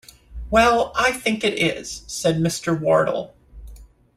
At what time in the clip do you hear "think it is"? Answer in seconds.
1.11-2.01